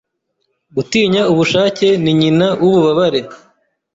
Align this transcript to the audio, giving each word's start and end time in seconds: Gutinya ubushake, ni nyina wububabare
Gutinya 0.75 1.21
ubushake, 1.31 1.87
ni 2.01 2.11
nyina 2.19 2.47
wububabare 2.61 3.21